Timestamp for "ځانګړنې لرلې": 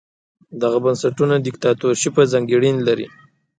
2.31-3.07